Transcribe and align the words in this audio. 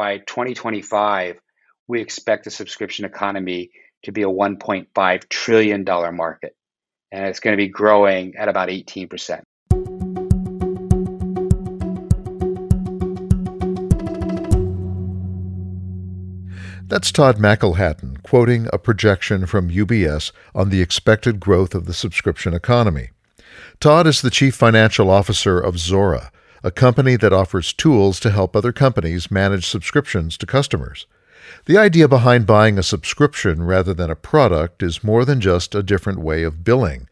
by 0.00 0.16
2025, 0.16 1.38
we 1.86 2.00
expect 2.00 2.44
the 2.44 2.50
subscription 2.50 3.04
economy 3.04 3.70
to 4.02 4.12
be 4.12 4.22
a 4.22 4.26
$1.5 4.26 5.28
trillion 5.28 5.84
market. 6.16 6.56
And 7.12 7.26
it's 7.26 7.38
going 7.38 7.52
to 7.52 7.58
be 7.58 7.68
growing 7.68 8.34
at 8.36 8.48
about 8.48 8.70
18%. 8.70 9.42
That's 16.88 17.12
Todd 17.12 17.36
McElhatton 17.36 18.22
quoting 18.22 18.68
a 18.72 18.78
projection 18.78 19.44
from 19.44 19.68
UBS 19.68 20.32
on 20.54 20.70
the 20.70 20.80
expected 20.80 21.38
growth 21.38 21.74
of 21.74 21.84
the 21.84 21.92
subscription 21.92 22.54
economy. 22.54 23.10
Todd 23.80 24.06
is 24.06 24.22
the 24.22 24.30
chief 24.30 24.54
financial 24.54 25.10
officer 25.10 25.60
of 25.60 25.74
Zuora, 25.74 26.30
a 26.62 26.70
company 26.70 27.16
that 27.16 27.32
offers 27.32 27.72
tools 27.72 28.20
to 28.20 28.30
help 28.30 28.54
other 28.54 28.72
companies 28.72 29.30
manage 29.30 29.66
subscriptions 29.66 30.36
to 30.38 30.46
customers. 30.46 31.06
The 31.66 31.78
idea 31.78 32.08
behind 32.08 32.46
buying 32.46 32.78
a 32.78 32.82
subscription 32.82 33.62
rather 33.62 33.94
than 33.94 34.10
a 34.10 34.16
product 34.16 34.82
is 34.82 35.04
more 35.04 35.24
than 35.24 35.40
just 35.40 35.74
a 35.74 35.82
different 35.82 36.20
way 36.20 36.42
of 36.42 36.64
billing. 36.64 37.08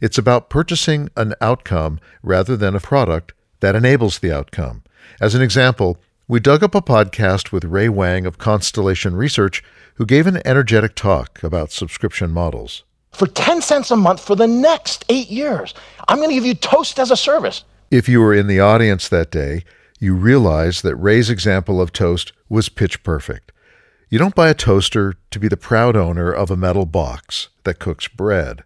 It's 0.00 0.18
about 0.18 0.50
purchasing 0.50 1.08
an 1.16 1.34
outcome 1.40 2.00
rather 2.22 2.56
than 2.56 2.74
a 2.74 2.80
product 2.80 3.32
that 3.60 3.76
enables 3.76 4.18
the 4.18 4.32
outcome. 4.32 4.82
As 5.20 5.34
an 5.34 5.42
example, 5.42 5.98
we 6.26 6.40
dug 6.40 6.62
up 6.62 6.74
a 6.74 6.80
podcast 6.80 7.52
with 7.52 7.64
Ray 7.64 7.88
Wang 7.88 8.24
of 8.24 8.38
Constellation 8.38 9.16
Research, 9.16 9.62
who 9.96 10.06
gave 10.06 10.26
an 10.26 10.40
energetic 10.44 10.94
talk 10.94 11.42
about 11.42 11.72
subscription 11.72 12.30
models. 12.30 12.84
For 13.12 13.26
10 13.26 13.60
cents 13.62 13.90
a 13.90 13.96
month 13.96 14.24
for 14.24 14.36
the 14.36 14.46
next 14.46 15.04
eight 15.08 15.28
years, 15.28 15.74
I'm 16.08 16.18
going 16.18 16.28
to 16.28 16.34
give 16.34 16.46
you 16.46 16.54
Toast 16.54 16.98
as 16.98 17.10
a 17.10 17.16
service. 17.16 17.64
If 17.90 18.08
you 18.08 18.20
were 18.20 18.32
in 18.32 18.46
the 18.46 18.60
audience 18.60 19.08
that 19.08 19.32
day, 19.32 19.64
you 19.98 20.14
realize 20.14 20.82
that 20.82 20.94
Ray's 20.94 21.28
example 21.28 21.80
of 21.80 21.92
toast 21.92 22.32
was 22.48 22.68
pitch 22.68 23.02
perfect. 23.02 23.50
You 24.08 24.16
don't 24.16 24.34
buy 24.34 24.48
a 24.48 24.54
toaster 24.54 25.14
to 25.32 25.40
be 25.40 25.48
the 25.48 25.56
proud 25.56 25.96
owner 25.96 26.30
of 26.30 26.52
a 26.52 26.56
metal 26.56 26.86
box 26.86 27.48
that 27.64 27.80
cooks 27.80 28.06
bread. 28.06 28.62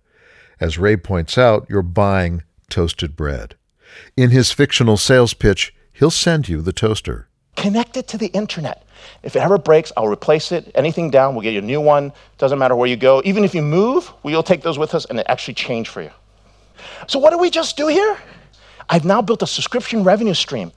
As 0.61 0.77
Ray 0.77 0.98
points 0.98 1.39
out, 1.39 1.65
you're 1.71 1.81
buying 1.81 2.43
toasted 2.69 3.17
bread. 3.17 3.55
In 4.15 4.29
his 4.29 4.53
fictional 4.53 4.98
sales 4.98 5.33
pitch, 5.33 5.75
he'll 5.95 6.11
send 6.11 6.51
you 6.51 6.61
the 6.61 6.75
toaster. 6.75 7.29
Connect 7.57 7.97
it 7.97 8.07
to 8.09 8.19
the 8.19 8.27
internet. 8.29 8.87
If 9.23 9.37
it 9.37 9.41
ever 9.41 9.57
breaks, 9.57 9.91
I'll 9.97 10.09
replace 10.09 10.53
it. 10.53 10.70
Anything 10.75 11.11
down, 11.11 11.35
we'll 11.35 11.43
get 11.45 11.55
you 11.55 11.61
a 11.61 11.63
new 11.63 11.81
one. 11.81 12.13
Doesn't 12.37 12.59
matter 12.59 12.77
where 12.77 12.89
you 12.89 12.97
go. 12.97 13.23
Even 13.25 13.43
if 13.43 13.55
you 13.55 13.63
move, 13.63 14.13
we'll 14.23 14.43
take 14.43 14.61
those 14.61 14.79
with 14.79 14.95
us 14.95 15.07
and 15.07 15.19
it 15.19 15.25
actually 15.31 15.55
change 15.55 15.89
for 15.89 16.03
you. 16.03 16.11
So 17.07 17.19
what 17.19 17.31
did 17.31 17.41
we 17.41 17.48
just 17.48 17.79
do 17.79 17.89
here? 17.89 18.19
I've 18.89 19.05
now 19.05 19.23
built 19.23 19.43
a 19.43 19.47
subscription 19.47 20.05
revenue 20.05 20.35
stream. 20.35 20.73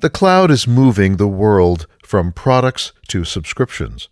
The 0.00 0.10
cloud 0.10 0.50
is 0.50 0.66
moving 0.66 1.16
the 1.16 1.28
world 1.28 1.86
from 2.04 2.32
products 2.32 2.92
to 3.08 3.24
subscriptions. 3.24 4.08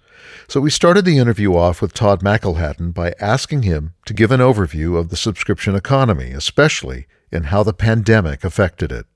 So 0.49 0.61
we 0.61 0.71
started 0.71 1.05
the 1.05 1.19
interview 1.19 1.55
off 1.55 1.81
with 1.81 1.95
Todd 1.95 2.23
McElhatton 2.23 2.93
by 2.93 3.15
asking 3.21 3.63
him 3.63 3.95
to 4.07 4.15
give 4.15 4.31
an 4.31 4.41
overview 4.41 4.99
of 4.99 5.09
the 5.09 5.17
subscription 5.17 5.75
economy, 5.75 6.33
especially 6.33 7.07
in 7.31 7.45
how 7.45 7.63
the 7.63 7.73
pandemic 7.73 8.45
affected 8.45 8.93
it. 8.93 9.07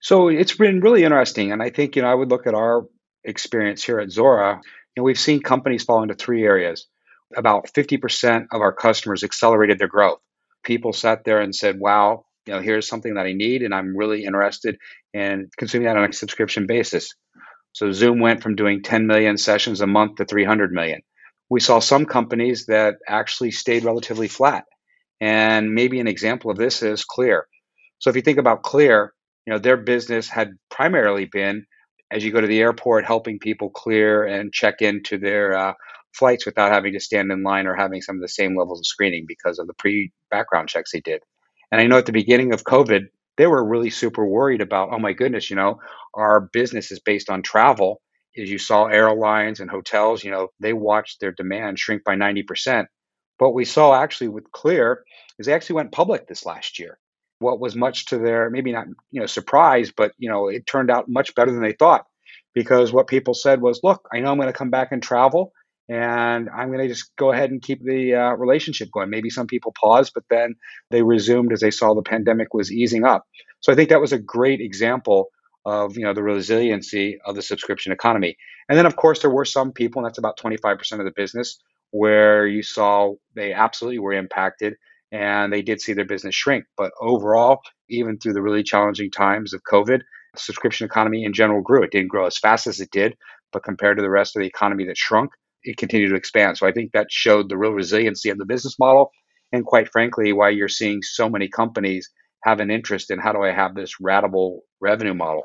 So 0.00 0.28
it's 0.28 0.56
been 0.56 0.80
really 0.80 1.04
interesting. 1.04 1.52
And 1.52 1.62
I 1.62 1.70
think, 1.70 1.96
you 1.96 2.02
know, 2.02 2.10
I 2.10 2.14
would 2.14 2.30
look 2.30 2.46
at 2.46 2.54
our 2.54 2.86
experience 3.24 3.84
here 3.84 4.00
at 4.00 4.08
Zuora, 4.08 4.60
You 4.96 5.00
know, 5.00 5.04
we've 5.04 5.18
seen 5.18 5.40
companies 5.42 5.84
fall 5.84 6.02
into 6.02 6.14
three 6.14 6.44
areas. 6.44 6.86
About 7.36 7.72
50% 7.72 8.46
of 8.52 8.60
our 8.60 8.72
customers 8.72 9.22
accelerated 9.22 9.78
their 9.78 9.88
growth. 9.88 10.20
People 10.64 10.92
sat 10.92 11.24
there 11.24 11.40
and 11.40 11.54
said, 11.54 11.78
wow, 11.78 12.24
you 12.46 12.54
know, 12.54 12.60
here's 12.60 12.88
something 12.88 13.14
that 13.14 13.26
I 13.26 13.32
need, 13.32 13.62
and 13.62 13.74
I'm 13.74 13.96
really 13.96 14.24
interested 14.24 14.78
in 15.14 15.50
consuming 15.56 15.86
that 15.86 15.96
on 15.96 16.10
a 16.10 16.12
subscription 16.12 16.66
basis. 16.66 17.14
So 17.72 17.92
Zoom 17.92 18.20
went 18.20 18.42
from 18.42 18.56
doing 18.56 18.82
10 18.82 19.06
million 19.06 19.38
sessions 19.38 19.80
a 19.80 19.86
month 19.86 20.16
to 20.16 20.24
300 20.24 20.72
million. 20.72 21.02
We 21.50 21.60
saw 21.60 21.80
some 21.80 22.06
companies 22.06 22.66
that 22.66 22.96
actually 23.08 23.52
stayed 23.52 23.84
relatively 23.84 24.28
flat. 24.28 24.64
And 25.20 25.74
maybe 25.74 26.00
an 26.00 26.08
example 26.08 26.50
of 26.50 26.58
this 26.58 26.82
is 26.82 27.04
Clear. 27.04 27.46
So 27.98 28.10
if 28.10 28.16
you 28.16 28.22
think 28.22 28.38
about 28.38 28.62
Clear, 28.62 29.12
you 29.46 29.52
know 29.52 29.58
their 29.58 29.76
business 29.78 30.28
had 30.28 30.52
primarily 30.70 31.26
been 31.26 31.66
as 32.10 32.24
you 32.24 32.32
go 32.32 32.40
to 32.40 32.46
the 32.46 32.60
airport 32.60 33.04
helping 33.06 33.38
people 33.38 33.70
clear 33.70 34.24
and 34.24 34.52
check 34.52 34.82
into 34.82 35.18
their 35.18 35.54
uh, 35.56 35.74
flights 36.14 36.46
without 36.46 36.72
having 36.72 36.92
to 36.92 37.00
stand 37.00 37.32
in 37.32 37.42
line 37.42 37.66
or 37.66 37.74
having 37.74 38.02
some 38.02 38.16
of 38.16 38.22
the 38.22 38.28
same 38.28 38.56
levels 38.56 38.80
of 38.80 38.86
screening 38.86 39.24
because 39.26 39.58
of 39.58 39.66
the 39.66 39.74
pre 39.74 40.12
background 40.30 40.68
checks 40.68 40.92
they 40.92 41.00
did 41.00 41.22
and 41.72 41.80
i 41.80 41.86
know 41.86 41.98
at 41.98 42.06
the 42.06 42.12
beginning 42.12 42.54
of 42.54 42.64
covid 42.64 43.08
they 43.38 43.48
were 43.48 43.64
really 43.64 43.90
super 43.90 44.26
worried 44.26 44.62
about 44.62 44.90
oh 44.92 45.00
my 45.00 45.12
goodness 45.12 45.50
you 45.50 45.56
know 45.56 45.80
our 46.14 46.42
business 46.52 46.92
is 46.92 47.00
based 47.00 47.30
on 47.30 47.42
travel. 47.42 48.02
As 48.38 48.50
you 48.50 48.58
saw 48.58 48.86
airlines 48.86 49.60
and 49.60 49.70
hotels 49.70 50.24
you 50.24 50.30
know 50.30 50.48
they 50.60 50.72
watched 50.72 51.20
their 51.20 51.32
demand 51.32 51.80
shrink 51.80 52.04
by 52.04 52.16
90% 52.16 52.86
what 53.42 53.54
we 53.54 53.64
saw 53.64 53.94
actually 54.00 54.28
with 54.28 54.52
clear 54.52 55.04
is 55.38 55.46
they 55.46 55.52
actually 55.52 55.76
went 55.76 55.92
public 55.92 56.28
this 56.28 56.46
last 56.46 56.78
year. 56.78 56.98
What 57.40 57.60
was 57.60 57.74
much 57.74 58.06
to 58.06 58.18
their 58.18 58.50
maybe 58.50 58.72
not 58.72 58.86
you 59.10 59.20
know 59.20 59.26
surprise, 59.26 59.92
but 59.96 60.12
you 60.18 60.30
know 60.30 60.48
it 60.48 60.66
turned 60.66 60.90
out 60.90 61.08
much 61.08 61.34
better 61.34 61.50
than 61.50 61.62
they 61.62 61.72
thought. 61.72 62.06
Because 62.54 62.92
what 62.92 63.08
people 63.08 63.34
said 63.34 63.62
was, 63.62 63.80
look, 63.82 64.06
I 64.12 64.20
know 64.20 64.30
I'm 64.30 64.36
going 64.36 64.46
to 64.46 64.52
come 64.52 64.70
back 64.70 64.92
and 64.92 65.02
travel, 65.02 65.52
and 65.88 66.48
I'm 66.50 66.68
going 66.68 66.80
to 66.80 66.88
just 66.88 67.14
go 67.16 67.32
ahead 67.32 67.50
and 67.50 67.60
keep 67.60 67.82
the 67.82 68.14
uh, 68.14 68.32
relationship 68.34 68.90
going. 68.92 69.10
Maybe 69.10 69.30
some 69.30 69.46
people 69.46 69.72
paused, 69.78 70.12
but 70.14 70.24
then 70.30 70.54
they 70.90 71.02
resumed 71.02 71.52
as 71.52 71.60
they 71.60 71.70
saw 71.70 71.94
the 71.94 72.02
pandemic 72.02 72.54
was 72.54 72.72
easing 72.72 73.04
up. 73.04 73.26
So 73.60 73.72
I 73.72 73.76
think 73.76 73.90
that 73.90 74.00
was 74.00 74.12
a 74.12 74.18
great 74.18 74.60
example 74.60 75.28
of 75.64 75.96
you 75.96 76.04
know 76.04 76.12
the 76.12 76.22
resiliency 76.22 77.18
of 77.24 77.36
the 77.36 77.42
subscription 77.42 77.92
economy. 77.92 78.36
And 78.68 78.78
then 78.78 78.86
of 78.86 78.96
course 78.96 79.20
there 79.20 79.30
were 79.30 79.44
some 79.44 79.72
people, 79.72 80.00
and 80.00 80.06
that's 80.06 80.18
about 80.18 80.38
25% 80.38 80.98
of 80.98 81.04
the 81.04 81.12
business, 81.14 81.58
where 81.90 82.46
you 82.46 82.62
saw 82.62 83.14
they 83.34 83.52
absolutely 83.52 83.98
were 83.98 84.12
impacted 84.12 84.74
and 85.12 85.52
they 85.52 85.62
did 85.62 85.80
see 85.80 85.92
their 85.92 86.06
business 86.06 86.34
shrink. 86.34 86.64
But 86.76 86.92
overall, 87.00 87.60
even 87.90 88.18
through 88.18 88.32
the 88.32 88.42
really 88.42 88.62
challenging 88.62 89.10
times 89.10 89.52
of 89.52 89.62
COVID, 89.70 90.00
the 90.32 90.40
subscription 90.40 90.86
economy 90.86 91.24
in 91.24 91.34
general 91.34 91.60
grew. 91.60 91.82
It 91.82 91.92
didn't 91.92 92.08
grow 92.08 92.26
as 92.26 92.38
fast 92.38 92.66
as 92.66 92.80
it 92.80 92.90
did, 92.90 93.16
but 93.52 93.62
compared 93.62 93.98
to 93.98 94.02
the 94.02 94.10
rest 94.10 94.34
of 94.34 94.40
the 94.40 94.46
economy 94.46 94.86
that 94.86 94.96
shrunk, 94.96 95.32
it 95.64 95.76
continued 95.76 96.10
to 96.10 96.16
expand. 96.16 96.58
So 96.58 96.66
I 96.66 96.72
think 96.72 96.92
that 96.92 97.06
showed 97.10 97.48
the 97.48 97.56
real 97.56 97.72
resiliency 97.72 98.30
of 98.30 98.38
the 98.38 98.46
business 98.46 98.78
model. 98.78 99.10
And 99.52 99.64
quite 99.64 99.90
frankly, 99.90 100.32
why 100.32 100.50
you're 100.50 100.68
seeing 100.68 101.02
so 101.02 101.28
many 101.28 101.48
companies 101.48 102.10
have 102.42 102.60
an 102.60 102.70
interest 102.70 103.10
in 103.10 103.18
how 103.18 103.32
do 103.32 103.42
I 103.42 103.52
have 103.52 103.74
this 103.74 103.94
ratable 104.02 104.60
revenue 104.80 105.14
model. 105.14 105.44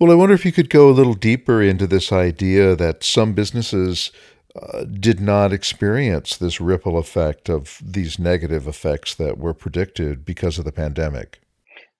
Well, 0.00 0.10
I 0.10 0.14
wonder 0.14 0.34
if 0.34 0.44
you 0.44 0.52
could 0.52 0.70
go 0.70 0.90
a 0.90 0.92
little 0.92 1.14
deeper 1.14 1.62
into 1.62 1.86
this 1.86 2.10
idea 2.10 2.74
that 2.74 3.04
some 3.04 3.32
businesses 3.32 4.10
uh, 4.60 4.84
did 4.84 5.20
not 5.20 5.52
experience 5.52 6.36
this 6.36 6.60
ripple 6.60 6.98
effect 6.98 7.48
of 7.48 7.80
these 7.82 8.18
negative 8.18 8.66
effects 8.66 9.14
that 9.14 9.38
were 9.38 9.54
predicted 9.54 10.24
because 10.24 10.58
of 10.58 10.64
the 10.64 10.72
pandemic. 10.72 11.40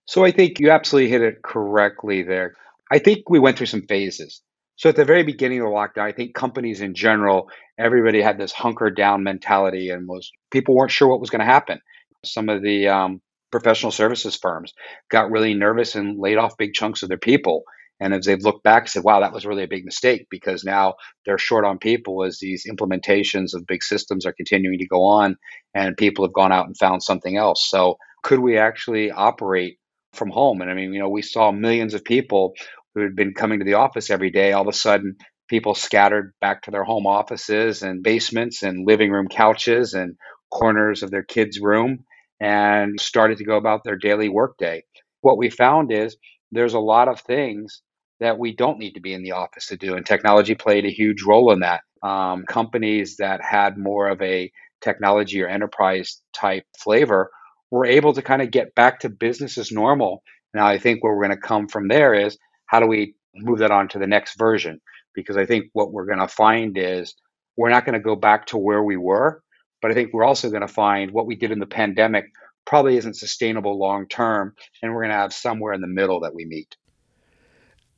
So 0.07 0.25
I 0.25 0.31
think 0.31 0.61
you 0.61 0.71
absolutely 0.71 1.11
hit 1.11 1.23
it 1.23 1.43
correctly 1.43 2.23
there. 2.23 2.55
I 2.91 2.99
think 2.99 3.31
we 3.31 3.39
went 3.39 3.57
through 3.57 3.67
some 3.67 3.83
phases. 3.83 4.41
So 4.77 4.89
at 4.89 4.97
the 4.97 5.05
very 5.05 5.23
beginning 5.23 5.61
of 5.61 5.67
the 5.67 5.71
lockdown, 5.71 6.03
I 6.03 6.13
think 6.13 6.35
companies 6.35 6.81
in 6.81 6.95
general, 6.95 7.49
everybody 7.79 8.21
had 8.21 8.39
this 8.39 8.53
hunker 8.53 8.91
down 8.91 9.23
mentality 9.23 9.91
and 9.91 10.09
was 10.09 10.33
people 10.51 10.75
weren't 10.75 10.91
sure 10.91 11.09
what 11.09 11.21
was 11.21 11.31
going 11.31 11.41
to 11.41 11.47
happen. 11.47 11.81
Some 12.25 12.49
of 12.49 12.63
the 12.63 12.89
um, 12.89 13.21
professional 13.53 13.93
services 13.93 14.35
firms 14.37 14.73
got 15.11 15.31
really 15.31 15.55
nervous 15.55 15.95
and 15.95 16.19
laid 16.19 16.39
off 16.39 16.57
big 16.57 16.73
chunks 16.73 17.03
of 17.03 17.09
their 17.09 17.19
people. 17.19 17.63
And 18.01 18.13
as 18.13 18.27
they've 18.27 18.43
looked 18.43 18.65
back, 18.65 18.89
said, 18.89 19.05
wow, 19.05 19.21
that 19.21 19.33
was 19.33 19.47
really 19.47 19.63
a 19.63 19.69
big 19.69 19.85
mistake 19.85 20.27
because 20.29 20.65
now 20.65 20.95
they're 21.25 21.39
short 21.39 21.65
on 21.65 21.79
people 21.79 22.25
as 22.25 22.41
these 22.41 22.67
implementations 22.69 23.55
of 23.55 23.67
big 23.69 23.85
systems 23.85 24.27
are 24.27 24.33
continuing 24.33 24.79
to 24.81 24.87
go 24.87 25.05
on 25.05 25.37
and 25.75 25.97
people 25.97 26.25
have 26.25 26.35
gone 26.35 26.51
out 26.51 26.67
and 26.67 26.77
found 26.77 27.03
something 27.05 27.37
else. 27.37 27.65
So 27.71 27.97
could 28.25 28.41
we 28.41 28.59
actually 28.59 29.13
operate 29.13 29.79
from 30.13 30.31
home? 30.31 30.61
And 30.61 30.71
I 30.71 30.75
mean, 30.75 30.93
you 30.93 30.99
know, 30.99 31.09
we 31.09 31.23
saw 31.23 31.53
millions 31.53 31.95
of 31.95 32.05
people 32.05 32.55
who 32.95 33.03
had 33.03 33.17
been 33.17 33.35
coming 33.35 33.59
to 33.59 33.65
the 33.65 33.75
office 33.75 34.11
every 34.11 34.31
day, 34.31 34.53
all 34.53 34.63
of 34.63 34.69
a 34.69 34.73
sudden 34.73 35.17
people 35.49 35.75
scattered 35.75 36.33
back 36.41 36.63
to 36.63 36.71
their 36.71 36.85
home 36.85 37.07
offices 37.07 37.83
and 37.83 38.03
basements 38.03 38.63
and 38.63 38.87
living 38.87 39.11
room 39.11 39.29
couches 39.29 39.95
and 39.95 40.17
corners 40.51 41.03
of 41.03 41.11
their 41.11 41.23
kids' 41.23 41.61
room 41.61 42.05
and 42.41 43.01
started 43.01 43.39
to 43.39 43.45
go 43.45 43.57
about 43.57 43.83
their 43.85 43.97
daily 43.97 44.29
workday. 44.29 44.83
What 45.21 45.39
we 45.39 45.51
found 45.51 45.93
is 45.93 46.17
there's 46.53 46.75
a 46.75 46.81
lot 46.81 47.09
of 47.09 47.21
things 47.21 47.83
that 48.21 48.39
we 48.39 48.55
don't 48.55 48.79
need 48.79 48.93
to 48.93 49.01
be 49.01 49.13
in 49.13 49.23
the 49.23 49.33
office 49.33 49.67
to 49.67 49.77
do. 49.77 49.95
And 49.97 50.07
technology 50.07 50.55
played 50.55 50.85
a 50.85 50.91
huge 50.91 51.23
role 51.23 51.53
in 51.53 51.61
that. 51.61 51.83
Um, 52.03 52.45
companies 52.47 53.17
that 53.17 53.41
had 53.43 53.77
more 53.77 54.09
of 54.09 54.21
a 54.23 54.51
technology 54.81 55.43
or 55.43 55.49
enterprise 55.49 56.21
type 56.35 56.65
flavor 56.79 57.31
were 57.71 57.87
able 57.87 58.13
to 58.13 58.23
kind 58.23 58.43
of 58.43 58.51
get 58.51 58.75
back 58.75 59.01
to 59.01 59.09
business 59.09 59.59
as 59.59 59.73
normal. 59.73 60.23
Now, 60.53 60.67
I 60.67 60.79
think 60.79 61.03
where 61.03 61.15
we're 61.15 61.27
going 61.27 61.37
to 61.37 61.49
come 61.49 61.67
from 61.67 61.89
there 61.89 62.15
is 62.15 62.39
how 62.75 62.81
do 62.81 62.89
we 62.89 63.15
move 63.37 63.61
that 63.61 63.71
on 63.71 63.87
to 63.87 64.01
the 64.01 64.07
next 64.07 64.37
version? 64.37 64.81
Because 65.15 65.37
I 65.37 65.47
think 65.47 65.67
what 65.75 65.93
we're 65.93 66.07
going 66.07 66.19
to 66.19 66.27
find 66.27 66.77
is 66.77 67.15
we're 67.57 67.69
not 67.71 67.85
going 67.85 67.93
to 67.93 68.01
go 68.01 68.17
back 68.17 68.47
to 68.47 68.59
where 68.59 68.83
we 68.83 68.97
were, 68.97 69.45
but 69.81 69.93
I 69.93 69.95
think 69.95 70.13
we're 70.13 70.25
also 70.25 70.51
going 70.51 70.63
to 70.63 70.67
find 70.67 71.13
what 71.13 71.25
we 71.25 71.37
did 71.37 71.53
in 71.53 71.61
the 71.61 71.67
pandemic 71.67 72.33
probably 72.65 72.97
isn't 72.97 73.15
sustainable 73.15 73.79
long 73.79 74.09
term, 74.09 74.57
and 74.83 74.93
we're 74.93 75.03
going 75.03 75.13
to 75.13 75.17
have 75.17 75.33
somewhere 75.33 75.73
in 75.73 75.83
the 75.83 75.87
middle 75.87 76.19
that 76.19 76.35
we 76.35 76.47
meet. 76.47 76.77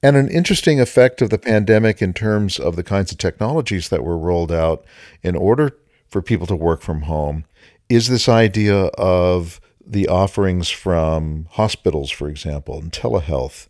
And 0.02 0.14
an 0.14 0.28
interesting 0.28 0.78
effect 0.78 1.23
of 1.23 1.31
the 1.31 1.38
pandemic 1.38 2.02
in 2.02 2.12
terms 2.12 2.58
of 2.58 2.76
the 2.76 2.84
kinds 2.84 3.12
of 3.12 3.17
technologies 3.17 3.88
that 3.88 4.05
were 4.05 4.19
rolled 4.19 4.52
out 4.52 4.84
in 5.23 5.37
order 5.37 5.75
for 6.06 6.20
people 6.20 6.46
to 6.49 6.55
work 6.55 6.82
from 6.82 7.02
home 7.02 7.46
is 7.88 8.08
this 8.08 8.28
idea 8.28 8.88
of 8.99 9.58
the 9.87 10.06
offerings 10.06 10.69
from 10.69 11.46
hospitals, 11.52 12.11
for 12.11 12.28
example, 12.28 12.78
and 12.78 12.93
telehealth, 12.93 13.69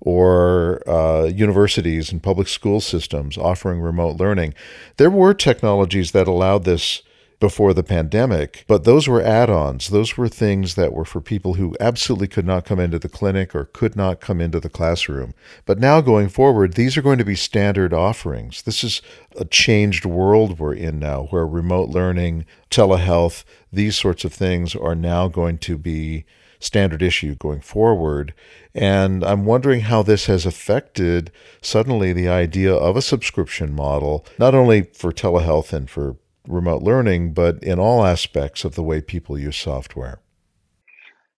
or 0.00 0.82
uh, 0.88 1.24
universities 1.24 2.12
and 2.12 2.22
public 2.22 2.48
school 2.48 2.80
systems 2.80 3.36
offering 3.36 3.80
remote 3.80 4.16
learning. 4.16 4.54
There 4.96 5.10
were 5.10 5.34
technologies 5.34 6.12
that 6.12 6.28
allowed 6.28 6.64
this 6.64 7.02
before 7.40 7.72
the 7.72 7.84
pandemic, 7.84 8.64
but 8.66 8.82
those 8.82 9.06
were 9.06 9.22
add 9.22 9.48
ons. 9.48 9.88
Those 9.88 10.16
were 10.16 10.28
things 10.28 10.74
that 10.74 10.92
were 10.92 11.04
for 11.04 11.20
people 11.20 11.54
who 11.54 11.76
absolutely 11.78 12.26
could 12.26 12.46
not 12.46 12.64
come 12.64 12.80
into 12.80 12.98
the 12.98 13.08
clinic 13.08 13.54
or 13.54 13.66
could 13.66 13.94
not 13.94 14.20
come 14.20 14.40
into 14.40 14.58
the 14.58 14.68
classroom. 14.68 15.34
But 15.64 15.78
now 15.78 16.00
going 16.00 16.30
forward, 16.30 16.74
these 16.74 16.96
are 16.96 17.02
going 17.02 17.18
to 17.18 17.24
be 17.24 17.36
standard 17.36 17.92
offerings. 17.92 18.62
This 18.62 18.82
is 18.82 19.02
a 19.36 19.44
changed 19.44 20.04
world 20.04 20.58
we're 20.58 20.74
in 20.74 20.98
now 20.98 21.28
where 21.30 21.46
remote 21.46 21.90
learning, 21.90 22.44
telehealth, 22.70 23.44
these 23.72 23.96
sorts 23.96 24.24
of 24.24 24.32
things 24.32 24.74
are 24.74 24.96
now 24.96 25.28
going 25.28 25.58
to 25.58 25.78
be 25.78 26.24
standard 26.60 27.02
issue 27.02 27.34
going 27.36 27.60
forward. 27.60 28.34
And 28.74 29.24
I'm 29.24 29.44
wondering 29.44 29.82
how 29.82 30.02
this 30.02 30.26
has 30.26 30.46
affected 30.46 31.30
suddenly 31.60 32.12
the 32.12 32.28
idea 32.28 32.74
of 32.74 32.96
a 32.96 33.02
subscription 33.02 33.74
model, 33.74 34.26
not 34.38 34.54
only 34.54 34.82
for 34.82 35.12
telehealth 35.12 35.72
and 35.72 35.88
for 35.88 36.16
remote 36.46 36.82
learning, 36.82 37.32
but 37.32 37.62
in 37.62 37.78
all 37.78 38.04
aspects 38.04 38.64
of 38.64 38.74
the 38.74 38.82
way 38.82 39.00
people 39.00 39.38
use 39.38 39.56
software? 39.56 40.20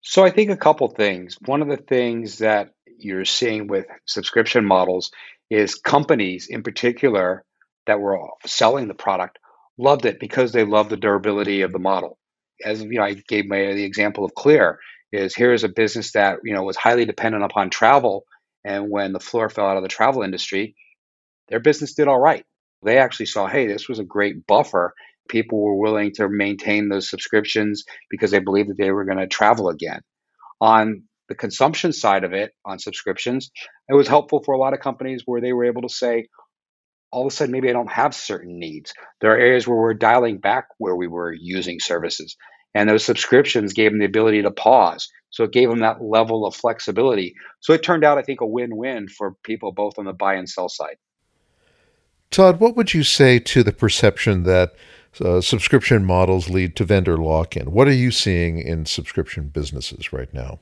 So 0.03 0.25
I 0.25 0.31
think 0.31 0.51
a 0.51 0.57
couple 0.57 0.89
things. 0.89 1.37
One 1.45 1.63
of 1.63 1.69
the 1.69 1.77
things 1.77 2.39
that 2.39 2.71
you're 2.99 3.25
seeing 3.25 3.67
with 3.67 3.87
subscription 4.07 4.65
models 4.65 5.11
is 5.51 5.75
companies 5.75 6.47
in 6.49 6.63
particular 6.63 7.45
that 7.87 8.01
were 8.01 8.19
selling 8.47 8.89
the 8.89 8.95
product 8.95 9.39
loved 9.79 10.05
it 10.05 10.21
because 10.21 10.53
they 10.53 10.65
loved 10.65 10.91
the 10.91 10.97
durability 10.97 11.63
of 11.63 11.73
the 11.73 11.79
model. 11.79 12.19
As 12.65 12.83
you 12.83 12.93
know, 12.93 13.03
I 13.03 13.15
gave 13.15 13.47
my 13.47 13.59
the 13.59 13.85
example 13.85 14.25
of 14.25 14.35
Clear 14.35 14.79
is 15.13 15.35
here 15.35 15.53
is 15.53 15.65
a 15.65 15.69
business 15.69 16.13
that 16.13 16.39
you 16.45 16.55
know 16.55 16.63
was 16.65 16.77
highly 16.77 17.05
dependent 17.07 17.45
upon 17.45 17.71
travel, 17.71 18.25
and 18.65 18.91
when 18.91 19.13
the 19.13 19.21
floor 19.21 19.51
fell 19.51 19.67
out 19.67 19.77
of 19.79 19.83
the 19.85 19.89
travel 19.89 20.23
industry, 20.23 20.77
their 21.49 21.61
business 21.61 21.95
did 21.95 22.09
all 22.09 22.21
right 22.21 22.45
they 22.85 22.99
actually 22.99 23.27
saw, 23.27 23.47
hey, 23.47 23.67
this 23.67 23.89
was 23.89 23.99
a 23.99 24.05
great 24.05 24.47
buffer. 24.47 24.95
People 25.29 25.61
were 25.63 25.77
willing 25.77 26.13
to 26.15 26.29
maintain 26.29 26.89
those 26.89 27.11
subscriptions 27.11 27.85
because 28.11 28.31
they 28.31 28.39
believed 28.39 28.71
that 28.71 28.79
they 28.79 28.91
were 28.91 29.05
going 29.05 29.19
to 29.19 29.27
travel 29.27 29.69
again. 29.69 30.01
On 30.61 31.05
the 31.29 31.35
consumption 31.35 31.93
side 31.93 32.25
of 32.25 32.33
it, 32.33 32.53
on 32.65 32.79
subscriptions, 32.79 33.51
it 33.89 33.95
was 33.95 34.09
helpful 34.09 34.43
for 34.45 34.55
a 34.55 34.59
lot 34.59 34.75
of 34.75 34.81
companies 34.81 35.23
where 35.27 35.41
they 35.41 35.53
were 35.53 35.67
able 35.67 35.83
to 35.83 35.89
say, 35.89 36.27
all 37.13 37.27
of 37.27 37.33
a 37.33 37.37
sudden, 37.37 37.53
maybe 37.53 37.71
I 37.71 37.75
don't 37.75 37.91
have 37.91 38.15
certain 38.15 38.59
needs. 38.59 38.93
There 39.21 39.33
are 39.33 39.39
areas 39.39 39.67
where 39.67 39.79
we're 39.79 39.95
dialing 39.95 40.39
back 40.39 40.67
where 40.79 40.97
we 40.97 41.09
were 41.09 41.33
using 41.33 41.81
services. 41.81 42.37
And 42.75 42.89
those 42.89 43.05
subscriptions 43.05 43.73
gave 43.73 43.91
them 43.91 43.99
the 43.99 44.07
ability 44.07 44.43
to 44.43 44.51
pause. 44.51 45.09
So 45.31 45.45
it 45.45 45.53
gave 45.53 45.69
them 45.69 45.81
that 45.81 46.03
level 46.03 46.47
of 46.47 46.55
flexibility. 46.55 47.35
So 47.61 47.73
it 47.73 47.83
turned 47.83 48.05
out, 48.05 48.19
I 48.19 48.23
think, 48.23 48.41
a 48.41 48.47
win 48.47 48.77
win 48.77 49.09
for 49.09 49.35
people 49.45 49.73
both 49.73 49.99
on 49.99 50.05
the 50.05 50.13
buy 50.13 50.35
and 50.35 50.49
sell 50.49 50.69
side. 50.69 50.97
Todd, 52.31 52.61
what 52.61 52.77
would 52.77 52.95
you 52.95 53.03
say 53.03 53.41
to 53.41 53.63
the 53.63 53.73
perception 53.73 54.45
that 54.45 54.75
uh, 55.21 55.41
subscription 55.41 56.05
models 56.05 56.49
lead 56.49 56.77
to 56.77 56.85
vendor 56.85 57.17
lock 57.17 57.57
in? 57.57 57.73
What 57.73 57.89
are 57.89 57.93
you 57.93 58.13
seeing 58.13 58.59
in 58.59 58.87
subscription 58.87 59.49
businesses 59.49 60.13
right 60.13 60.33
now? 60.33 60.61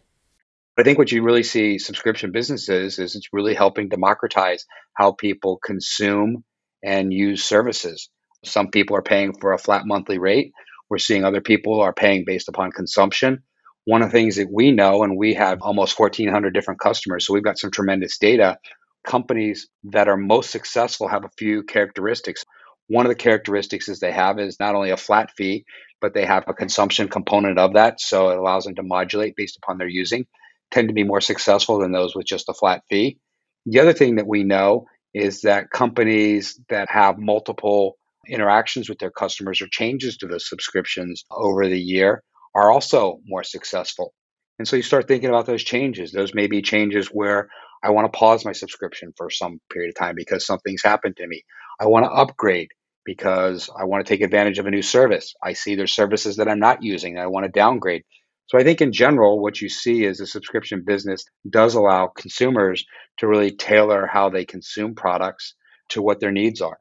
I 0.79 0.85
think 0.85 0.97
what 0.97 1.13
you 1.13 1.23
really 1.23 1.43
see 1.43 1.79
subscription 1.79 2.31
businesses 2.31 2.99
is 2.99 3.17
it's 3.17 3.33
really 3.33 3.55
helping 3.55 3.89
democratize 3.89 4.65
how 4.95 5.13
people 5.13 5.59
consume 5.59 6.45
and 6.85 7.13
use 7.13 7.45
services. 7.45 8.09
Some 8.45 8.71
people 8.71 8.97
are 8.97 9.03
paying 9.03 9.35
for 9.35 9.53
a 9.53 9.59
flat 9.59 9.87
monthly 9.87 10.19
rate. 10.19 10.53
We're 10.91 10.99
seeing 10.99 11.25
other 11.25 11.41
people 11.41 11.81
are 11.81 11.93
paying 11.93 12.25
based 12.27 12.49
upon 12.49 12.73
consumption. 12.73 13.43
One 13.85 14.03
of 14.03 14.11
the 14.11 14.19
things 14.19 14.37
that 14.37 14.53
we 14.53 14.71
know, 14.71 15.03
and 15.03 15.17
we 15.17 15.35
have 15.35 15.63
almost 15.63 15.99
1,400 15.99 16.53
different 16.53 16.81
customers, 16.81 17.27
so 17.27 17.33
we've 17.33 17.43
got 17.43 17.59
some 17.59 17.71
tremendous 17.71 18.19
data 18.19 18.59
companies 19.07 19.69
that 19.85 20.09
are 20.09 20.17
most 20.17 20.51
successful 20.51 21.09
have 21.09 21.25
a 21.25 21.31
few 21.39 21.63
characteristics. 21.63 22.45
One 22.89 23.07
of 23.07 23.11
the 23.11 23.17
characteristics 23.17 23.89
is 23.89 24.01
they 24.01 24.13
have 24.13 24.39
is 24.39 24.61
not 24.61 24.75
only 24.75 24.91
a 24.91 24.97
flat 24.97 25.31
fee, 25.37 25.65
but 26.01 26.15
they 26.15 26.27
have 26.27 26.45
a 26.47 26.55
consumption 26.55 27.09
component 27.09 27.59
of 27.59 27.75
that. 27.75 28.01
So 28.01 28.31
it 28.31 28.39
allows 28.39 28.65
them 28.65 28.75
to 28.77 28.83
modulate 28.83 29.37
based 29.37 29.59
upon 29.63 29.79
their 29.79 29.89
using, 29.89 30.27
tend 30.71 30.89
to 30.89 30.95
be 30.95 31.05
more 31.05 31.21
successful 31.21 31.79
than 31.79 31.93
those 31.93 32.15
with 32.15 32.27
just 32.27 32.49
a 32.49 32.55
flat 32.55 32.83
fee. 32.89 33.19
The 33.67 33.81
other 33.81 33.93
thing 33.93 34.17
that 34.17 34.27
we 34.27 34.45
know 34.45 34.87
is 35.15 35.43
that 35.43 35.71
companies 35.71 36.61
that 36.69 36.91
have 36.91 37.19
multiple 37.19 37.97
interactions 38.29 38.89
with 38.89 38.99
their 38.99 39.11
customers 39.11 39.61
or 39.61 39.69
changes 39.71 40.17
to 40.19 40.27
those 40.27 40.49
subscriptions 40.49 41.25
over 41.31 41.67
the 41.69 41.81
year 41.81 42.23
are 42.55 42.71
also 42.71 43.21
more 43.27 43.45
successful. 43.45 44.13
And 44.59 44.67
so 44.67 44.77
you 44.77 44.83
start 44.83 45.07
thinking 45.07 45.29
about 45.29 45.47
those 45.47 45.63
changes. 45.63 46.13
Those 46.13 46.35
may 46.35 46.47
be 46.47 46.63
changes 46.63 47.09
where 47.09 47.49
I 47.83 47.91
want 47.91 48.13
to 48.13 48.19
pause 48.19 48.45
my 48.45 48.53
subscription 48.53 49.13
for 49.17 49.31
some 49.31 49.61
period 49.73 49.91
of 49.91 49.95
time 49.95 50.15
because 50.17 50.45
something's 50.45 50.83
happened 50.83 51.17
to 51.19 51.27
me. 51.27 51.45
I 51.81 51.87
want 51.87 52.05
to 52.05 52.11
upgrade 52.11 52.71
because 53.05 53.71
I 53.79 53.85
want 53.85 54.05
to 54.05 54.13
take 54.13 54.21
advantage 54.21 54.59
of 54.59 54.67
a 54.67 54.71
new 54.71 54.83
service. 54.83 55.35
I 55.43 55.53
see 55.53 55.75
there's 55.75 55.95
services 55.95 56.37
that 56.37 56.49
I'm 56.49 56.59
not 56.59 56.83
using 56.83 57.19
I 57.19 57.29
want 57.29 57.45
to 57.45 57.53
downgrade. 57.53 58.03
So 58.49 58.59
I 58.59 58.65
think 58.65 58.81
in 58.81 58.93
general, 58.93 59.41
what 59.41 59.61
you 59.61 59.69
see 59.69 60.05
is 60.05 60.19
the 60.19 60.27
subscription 60.27 60.83
business 60.85 61.25
does 61.49 61.75
allow 61.75 62.09
consumers 62.09 62.85
to 63.19 63.29
really 63.29 63.51
tailor 63.51 64.07
how 64.07 64.31
they 64.31 64.45
consume 64.45 64.95
products 64.95 65.55
to 65.91 66.03
what 66.03 66.19
their 66.19 66.33
needs 66.33 66.61
are. 66.61 66.79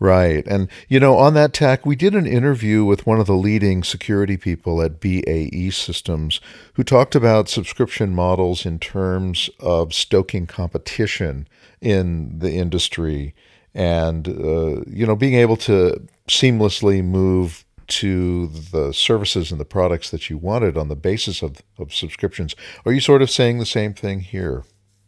Right. 0.00 0.46
And, 0.46 0.68
you 0.88 1.00
know, 1.00 1.16
on 1.16 1.34
that 1.34 1.52
tack, 1.52 1.84
we 1.84 1.96
did 1.96 2.14
an 2.14 2.26
interview 2.26 2.84
with 2.84 3.04
one 3.04 3.18
of 3.18 3.26
the 3.26 3.34
leading 3.34 3.82
security 3.82 4.36
people 4.36 4.80
at 4.80 5.00
BAE 5.00 5.70
Systems 5.70 6.40
who 6.74 6.84
talked 6.84 7.16
about 7.16 7.48
subscription 7.48 8.14
models 8.14 8.64
in 8.64 8.78
terms 8.78 9.50
of 9.58 9.92
stoking 9.92 10.46
competition 10.46 11.48
in 11.80 12.38
the 12.38 12.52
industry 12.52 13.34
and, 13.74 14.28
uh, 14.28 14.82
you 14.86 15.04
know, 15.04 15.16
being 15.16 15.34
able 15.34 15.56
to 15.56 16.00
seamlessly 16.28 17.04
move 17.04 17.64
to 17.88 18.46
the 18.48 18.92
services 18.92 19.50
and 19.50 19.60
the 19.60 19.64
products 19.64 20.10
that 20.10 20.30
you 20.30 20.38
wanted 20.38 20.76
on 20.76 20.88
the 20.88 20.96
basis 20.96 21.42
of, 21.42 21.62
of 21.78 21.92
subscriptions. 21.92 22.54
Are 22.84 22.92
you 22.92 23.00
sort 23.00 23.22
of 23.22 23.30
saying 23.30 23.58
the 23.58 23.66
same 23.66 23.94
thing 23.94 24.20
here? 24.20 24.64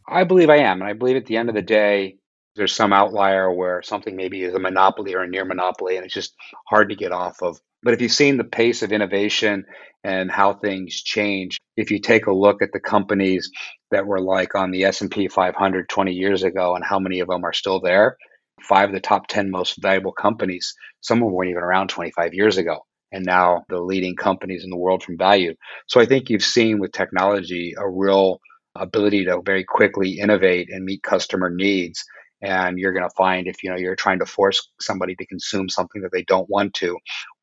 I 0.09 0.25
believe 0.25 0.51
I 0.51 0.57
am. 0.57 0.81
And 0.81 0.91
I 0.91 0.95
believe 0.95 1.17
at 1.17 1.27
the 1.27 1.37
end 1.37 1.49
of 1.49 1.55
the 1.55 1.63
day, 1.63 2.17
there's 2.57 2.75
some 2.75 2.93
outlier 2.93 3.53
where 3.53 3.83
something 3.83 4.17
maybe 4.17 4.43
is 4.43 4.55
a 4.55 4.59
monopoly 4.59 5.15
or 5.15 5.23
a 5.23 5.29
near 5.29 5.45
monopoly 5.45 5.97
and 5.97 6.05
it's 6.05 6.15
just 6.15 6.35
hard 6.69 6.89
to 6.91 6.97
get 6.97 7.13
off 7.13 7.43
of. 7.43 7.61
But 7.83 7.95
if 7.95 8.03
you've 8.03 8.13
seen 8.13 8.37
the 8.37 8.45
pace 8.45 8.83
of 8.83 8.93
innovation 8.93 9.65
and 10.05 10.31
how 10.31 10.55
things 10.55 11.03
change, 11.03 11.59
if 11.77 11.91
you 11.91 11.99
take 11.99 12.27
a 12.27 12.33
look 12.33 12.63
at 12.63 12.73
the 12.73 12.81
companies 12.81 13.51
that 13.91 14.07
were 14.07 14.21
like 14.21 14.55
on 14.55 14.71
the 14.71 14.85
S&P 14.85 15.29
500 15.29 15.89
20 15.89 16.13
years 16.13 16.43
ago 16.43 16.75
and 16.75 16.85
how 16.85 16.99
many 16.99 17.21
of 17.21 17.29
them 17.29 17.45
are 17.45 17.53
still 17.53 17.81
there, 17.81 18.17
five 18.63 18.91
of 18.91 18.95
the 18.95 19.01
top 19.01 19.27
10 19.29 19.51
most 19.51 19.81
valuable 19.81 20.13
companies, 20.13 20.75
some 21.01 21.19
of 21.19 21.27
them 21.27 21.33
weren't 21.33 21.51
even 21.51 21.63
around 21.63 21.89
25 21.89 22.35
years 22.35 22.59
ago. 22.59 22.85
And 23.13 23.25
now 23.25 23.65
the 23.69 23.81
leading 23.81 24.15
companies 24.15 24.63
in 24.63 24.71
the 24.71 24.77
world 24.77 25.03
from 25.03 25.17
value. 25.17 25.55
So 25.89 26.01
I 26.01 26.07
think 26.07 26.31
you've 26.31 26.45
seen 26.45 26.79
with 26.79 26.93
technology 26.93 27.75
a 27.77 27.89
real 27.89 28.41
ability 28.77 29.25
to 29.25 29.41
very 29.45 29.65
quickly 29.65 30.19
innovate 30.21 30.69
and 30.71 30.85
meet 30.85 31.03
customer 31.03 31.51
needs 31.51 32.05
and 32.43 32.79
you're 32.79 32.93
going 32.93 33.09
to 33.09 33.15
find 33.17 33.47
if 33.47 33.63
you 33.63 33.71
know 33.71 33.77
you're 33.77 33.97
trying 33.97 34.19
to 34.19 34.27
force 34.27 34.69
somebody 34.81 35.15
to 35.17 35.27
consume 35.27 35.69
something 35.69 36.03
that 36.03 36.13
they 36.13 36.23
don't 36.25 36.49
want 36.49 36.75
to 36.75 36.97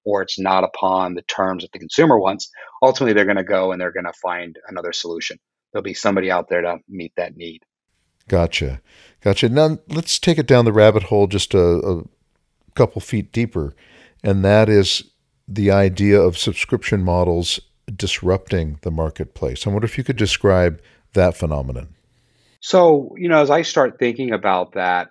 or 0.05 0.21
it's 0.21 0.39
not 0.39 0.63
upon 0.63 1.13
the 1.13 1.21
terms 1.23 1.63
that 1.63 1.71
the 1.71 1.79
consumer 1.79 2.19
wants 2.19 2.49
ultimately 2.81 3.13
they're 3.13 3.25
going 3.25 3.37
to 3.37 3.43
go 3.43 3.71
and 3.71 3.81
they're 3.81 3.91
going 3.91 4.05
to 4.05 4.13
find 4.13 4.57
another 4.67 4.93
solution. 4.93 5.37
There'll 5.71 5.83
be 5.83 5.93
somebody 5.93 6.31
out 6.31 6.49
there 6.49 6.61
to 6.61 6.77
meet 6.87 7.13
that 7.17 7.35
need. 7.35 7.63
Gotcha. 8.27 8.81
Gotcha. 9.21 9.49
Now 9.49 9.77
let's 9.89 10.19
take 10.19 10.37
it 10.37 10.47
down 10.47 10.65
the 10.65 10.73
rabbit 10.73 11.03
hole 11.03 11.27
just 11.27 11.53
a, 11.53 11.59
a 11.59 12.03
couple 12.75 13.01
feet 13.01 13.31
deeper 13.31 13.75
and 14.23 14.43
that 14.43 14.69
is 14.69 15.03
the 15.47 15.71
idea 15.71 16.19
of 16.19 16.37
subscription 16.37 17.03
models 17.03 17.59
disrupting 17.95 18.79
the 18.81 18.91
marketplace. 18.91 19.65
I 19.65 19.69
wonder 19.69 19.85
if 19.85 19.97
you 19.97 20.03
could 20.03 20.17
describe 20.17 20.81
that 21.13 21.37
phenomenon 21.37 21.95
so, 22.67 23.15
you 23.17 23.29
know, 23.29 23.41
as 23.41 23.49
I 23.49 23.61
start 23.61 23.97
thinking 23.97 24.33
about 24.33 24.73
that, 24.73 25.07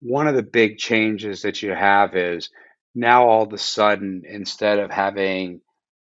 one 0.00 0.26
of 0.26 0.34
the 0.34 0.42
big 0.42 0.78
changes 0.78 1.42
that 1.42 1.62
you 1.62 1.70
have 1.70 2.16
is 2.16 2.50
now 2.92 3.28
all 3.28 3.44
of 3.44 3.52
a 3.52 3.58
sudden, 3.58 4.22
instead 4.28 4.80
of 4.80 4.90
having 4.90 5.60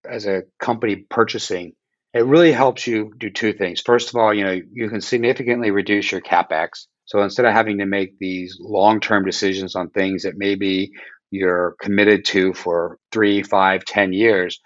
as 0.09 0.27
a 0.27 0.45
company 0.59 0.97
purchasing, 0.97 1.75
it 2.15 2.25
really 2.25 2.51
helps 2.51 2.87
you 2.87 3.13
do 3.19 3.29
two 3.29 3.53
things. 3.53 3.83
First 3.83 4.09
of 4.09 4.15
all, 4.15 4.33
you 4.33 4.43
know, 4.43 4.59
you 4.73 4.89
can 4.89 5.03
significantly 5.03 5.71
reduce 5.71 6.11
your 6.11 6.23
capex. 6.23 6.87
So 7.05 7.21
instead 7.21 7.45
of 7.45 7.53
having 7.53 7.77
to 7.81 7.87
make 7.87 8.19
these 8.19 8.57
long-term 8.59 9.27
decisions 9.27 9.77
on 9.77 9.91
things 9.91 10.23
that 10.23 10.39
maybe 10.39 10.93
you're 11.31 11.77
committed 11.83 12.25
to 12.29 12.55
for 12.55 12.97
three, 13.13 13.43
five, 13.43 13.85
ten 13.85 14.15
years, 14.15 14.59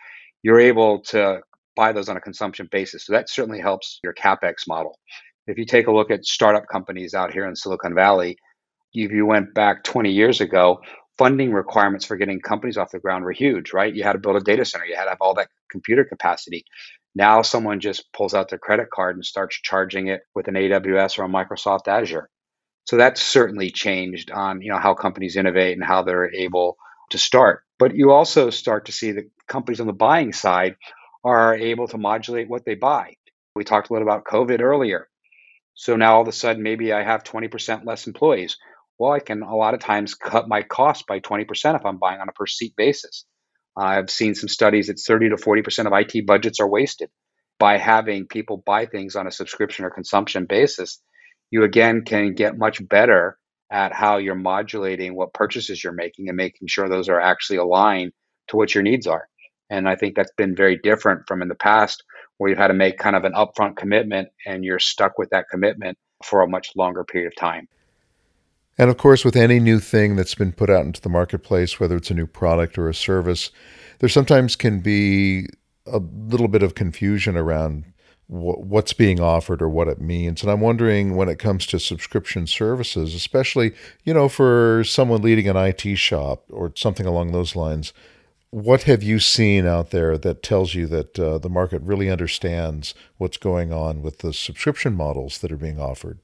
you're 0.45 0.61
able 0.61 1.01
to 1.07 1.41
buy 1.75 1.91
those 1.91 2.09
on 2.09 2.17
a 2.17 2.21
consumption 2.21 2.69
basis. 2.71 3.05
So 3.05 3.15
that 3.15 3.29
certainly 3.29 3.61
helps 3.61 3.99
your 4.05 4.15
capex 4.15 4.69
model. 4.69 4.97
If 5.47 5.59
you 5.59 5.67
take 5.67 5.87
a 5.89 5.93
look 5.93 6.11
at 6.11 6.25
startup 6.25 6.67
companies 6.69 7.15
out 7.15 7.33
here 7.33 7.47
in 7.47 7.55
Silicon 7.55 7.95
Valley, 7.95 8.39
if 8.95 9.11
you 9.11 9.27
went 9.27 9.55
back 9.55 9.85
20 9.85 10.11
years 10.11 10.41
ago, 10.41 10.81
funding 11.19 11.53
requirements 11.53 12.07
for 12.07 12.17
getting 12.17 12.41
companies 12.41 12.79
off 12.79 12.91
the 12.91 12.99
ground 12.99 13.25
were 13.25 13.33
huge, 13.33 13.73
right? 13.73 13.95
You 13.95 14.05
had 14.05 14.15
to 14.15 14.19
build 14.19 14.37
a 14.37 14.41
data 14.41 14.65
center, 14.65 14.87
you 14.87 14.97
had 14.97 15.05
to 15.05 15.11
have 15.11 15.21
all 15.21 15.35
that 15.35 15.49
computer 15.71 16.05
capacity. 16.05 16.65
Now 17.15 17.43
someone 17.43 17.81
just 17.81 18.11
pulls 18.13 18.35
out 18.35 18.49
their 18.49 18.59
credit 18.59 18.89
card 18.91 19.17
and 19.17 19.25
starts 19.25 19.61
charging 19.61 20.09
it 20.09 20.23
with 20.35 20.49
an 20.49 20.55
AWS 20.55 21.19
or 21.19 21.25
a 21.25 21.29
Microsoft 21.29 21.89
Azure. 21.89 22.31
So 22.85 22.97
that's 22.97 23.23
certainly 23.23 23.71
changed 23.71 24.31
on, 24.31 24.63
you 24.63 24.71
know, 24.71 24.79
how 24.79 24.95
companies 24.95 25.37
innovate 25.37 25.77
and 25.77 25.85
how 25.85 26.03
they're 26.03 26.35
able 26.35 26.77
to 27.11 27.19
start. 27.19 27.63
But 27.79 27.95
you 27.95 28.13
also 28.13 28.51
start 28.51 28.87
to 28.87 28.93
see 28.93 29.13
that 29.13 29.31
companies 29.47 29.81
on 29.81 29.87
the 29.87 29.93
buying 29.93 30.33
side 30.33 30.77
are 31.23 31.55
able 31.55 31.89
to 31.89 31.99
modulate 31.99 32.49
what 32.49 32.65
they 32.65 32.75
buy. 32.75 33.15
We 33.55 33.65
talked 33.65 33.91
a 33.91 33.93
little 33.93 34.09
about 34.09 34.25
COVID 34.25 34.61
earlier. 34.61 35.09
So 35.75 35.97
now 35.97 36.17
all 36.17 36.23
of 36.23 36.29
a 36.29 36.33
sudden, 36.33 36.63
maybe 36.63 36.93
I 36.93 37.03
have 37.03 37.25
20% 37.25 37.85
less 37.85 38.07
employees. 38.07 38.57
Well, 38.99 39.13
I 39.13 39.19
can 39.19 39.43
a 39.43 39.57
lot 39.57 39.75
of 39.75 39.81
times 39.81 40.15
cut 40.15 40.49
my 40.49 40.63
cost 40.63 41.07
by 41.07 41.21
20% 41.21 41.77
if 41.77 41.85
I'm 41.85 41.99
buying 41.99 42.21
on 42.21 42.29
a 42.29 42.33
per 42.33 42.47
seat 42.47 42.75
basis. 42.77 43.25
I've 43.77 44.09
seen 44.09 44.35
some 44.35 44.49
studies 44.49 44.87
that 44.87 45.01
30 45.01 45.31
to 45.31 45.37
40% 45.37 45.87
of 45.87 45.93
IT 45.93 46.27
budgets 46.27 46.61
are 46.61 46.69
wasted 46.69 47.11
by 47.59 47.79
having 47.79 48.27
people 48.27 48.63
buy 48.65 48.87
things 48.87 49.17
on 49.17 49.27
a 49.27 49.33
subscription 49.33 49.85
or 49.85 49.91
consumption 49.91 50.47
basis. 50.47 51.01
You 51.51 51.65
again 51.65 52.03
can 52.05 52.35
get 52.35 52.57
much 52.57 52.87
better 52.87 53.37
at 53.71 53.93
how 53.93 54.19
you're 54.19 54.37
modulating 54.37 55.17
what 55.17 55.35
purchases 55.35 55.83
you're 55.83 55.93
making 55.93 56.29
and 56.29 56.37
making 56.37 56.69
sure 56.69 56.89
those 56.89 57.09
are 57.09 57.21
actually 57.21 57.59
aligned 57.59 58.13
to 58.49 58.57
what 58.57 58.75
your 58.75 58.83
needs 58.83 59.07
are. 59.07 59.29
And 59.71 59.89
I 59.89 59.97
think 59.97 60.15
that's 60.17 60.33
been 60.37 60.55
very 60.55 60.79
different 60.79 61.27
from 61.27 61.43
in 61.43 61.49
the 61.49 61.55
past 61.55 62.03
where 62.39 62.51
you've 62.51 62.59
had 62.59 62.69
to 62.69 62.75
make 62.75 62.99
kind 62.99 63.17
of 63.17 63.25
an 63.25 63.33
upfront 63.33 63.77
commitment 63.77 64.29
and 64.47 64.65
you're 64.65 64.79
stuck 64.79 65.19
with 65.19 65.31
that 65.31 65.47
commitment 65.51 65.97
for 66.23 66.43
a 66.43 66.49
much 66.49 66.75
longer 66.77 67.05
period 67.05 67.29
of 67.29 67.37
time. 67.37 67.69
And 68.77 68.91
of 68.91 68.97
course, 68.97 69.25
with 69.25 69.37
any 69.37 69.61
new 69.61 69.79
thing 69.79 70.17
that's 70.17 70.35
been 70.35 70.53
put 70.53 70.69
out 70.69 70.85
into 70.85 71.01
the 71.01 71.09
marketplace, 71.09 71.79
whether 71.79 71.97
it's 71.97 72.11
a 72.11 72.15
new 72.15 72.27
product 72.27 72.77
or 72.77 72.89
a 72.89 72.95
service, 72.95 73.51
there 74.01 74.09
sometimes 74.09 74.57
can 74.57 74.81
be 74.81 75.47
a 75.87 75.99
little 75.99 76.49
bit 76.49 76.63
of 76.63 76.75
confusion 76.75 77.37
around 77.37 77.85
what's 78.27 78.95
being 78.95 79.21
offered 79.21 79.61
or 79.61 79.69
what 79.69 79.87
it 79.87 80.01
means. 80.01 80.43
And 80.43 80.51
I'm 80.51 80.61
wondering 80.61 81.15
when 81.15 81.29
it 81.29 81.39
comes 81.39 81.67
to 81.67 81.79
subscription 81.79 82.47
services, 82.47 83.15
especially, 83.15 83.75
you 84.03 84.15
know, 84.15 84.29
for 84.29 84.83
someone 84.85 85.21
leading 85.23 85.47
an 85.47 85.57
IT 85.57 85.97
shop 85.97 86.45
or 86.49 86.73
something 86.75 87.07
along 87.07 87.33
those 87.33 87.55
lines, 87.55 87.93
what 88.55 88.85
have 88.85 89.03
you 89.03 89.19
seen 89.19 89.67
out 89.67 89.91
there 89.91 90.17
that 90.17 90.41
tells 90.41 90.75
you 90.75 90.87
that 90.87 91.19
uh, 91.19 91.39
the 91.39 91.49
market 91.49 91.83
really 91.83 92.09
understands 92.09 92.95
what's 93.17 93.37
going 93.37 93.73
on 93.73 94.01
with 94.01 94.19
the 94.19 94.33
subscription 94.33 94.95
models 94.95 95.39
that 95.39 95.51
are 95.51 95.57
being 95.57 95.81
offered? 95.81 96.21